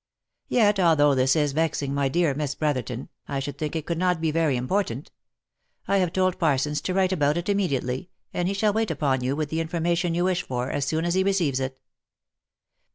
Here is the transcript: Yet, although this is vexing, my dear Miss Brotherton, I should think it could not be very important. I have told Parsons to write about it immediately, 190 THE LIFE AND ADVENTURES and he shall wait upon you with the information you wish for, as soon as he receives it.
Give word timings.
Yet, 0.47 0.79
although 0.79 1.13
this 1.13 1.35
is 1.35 1.51
vexing, 1.51 1.93
my 1.93 2.09
dear 2.09 2.33
Miss 2.33 2.55
Brotherton, 2.55 3.09
I 3.27 3.39
should 3.39 3.59
think 3.59 3.75
it 3.75 3.85
could 3.85 3.99
not 3.99 4.19
be 4.19 4.31
very 4.31 4.57
important. 4.57 5.11
I 5.87 5.97
have 5.97 6.11
told 6.11 6.39
Parsons 6.39 6.81
to 6.81 6.95
write 6.95 7.11
about 7.11 7.37
it 7.37 7.47
immediately, 7.49 8.09
190 8.31 8.31
THE 8.31 8.31
LIFE 8.31 8.31
AND 8.33 8.41
ADVENTURES 8.41 8.41
and 8.41 8.47
he 8.47 8.53
shall 8.55 8.73
wait 8.73 8.89
upon 8.89 9.23
you 9.23 9.35
with 9.35 9.49
the 9.51 9.61
information 9.61 10.15
you 10.15 10.23
wish 10.23 10.41
for, 10.41 10.71
as 10.71 10.85
soon 10.85 11.05
as 11.05 11.13
he 11.13 11.23
receives 11.23 11.59
it. 11.59 11.79